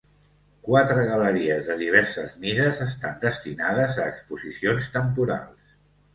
[0.67, 5.79] Quatre galeries de diverses mides estan destinades a exposicions temporals.